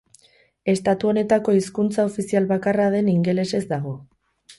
Estatu 0.71 1.09
honetako 1.11 1.53
hizkuntza 1.57 2.05
ofizial 2.11 2.47
bakarra 2.53 2.89
den 2.95 3.13
ingelesez 3.13 3.61
dago. 3.75 3.93